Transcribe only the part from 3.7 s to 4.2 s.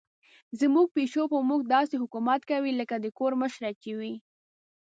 چې وي.